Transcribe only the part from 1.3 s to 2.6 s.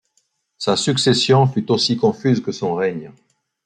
fut aussi confuse que